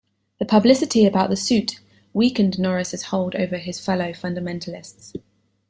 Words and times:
The 0.39 0.45
publicity 0.45 1.05
about 1.05 1.29
the 1.29 1.35
suit 1.35 1.79
weakened 2.11 2.57
Norris' 2.57 3.03
hold 3.03 3.35
over 3.35 3.57
his 3.57 3.79
fellow 3.79 4.13
fundamentalists. 4.13 5.13